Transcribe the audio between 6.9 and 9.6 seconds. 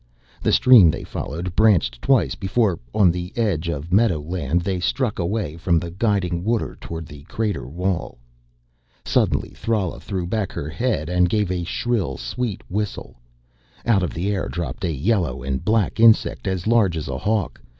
the crater wall. Suddenly